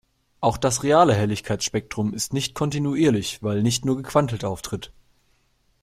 Auch 0.39 0.57
das 0.57 0.81
reale 0.81 1.13
Helligkeitsspektrum 1.13 2.15
ist 2.15 2.33
nicht 2.33 2.55
kontinuierlich, 2.55 3.43
weil 3.43 3.59
Licht 3.59 3.85
nur 3.85 3.97
gequantelt 3.97 4.43
auftritt. 4.43 4.91